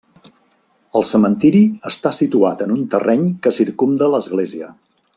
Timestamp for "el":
0.99-1.05